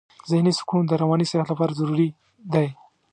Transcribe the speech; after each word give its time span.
ذهني 0.29 0.51
سکون 0.59 0.83
د 0.85 0.91
رواني 1.01 1.25
صحت 1.31 1.47
لپاره 1.49 1.77
ضروري 1.79 2.07
دی. 2.53 2.67